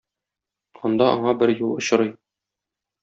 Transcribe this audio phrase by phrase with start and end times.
[0.89, 2.11] Анда аңа бер юл очрый.